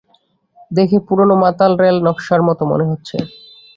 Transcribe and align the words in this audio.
দেখে 0.71 0.97
পুরানো 1.07 1.35
পাতাল 1.41 1.71
রেল 1.81 1.97
নকশার 2.05 2.41
মতো 2.47 2.63
মনে 2.71 2.85
হচ্ছে। 2.91 3.17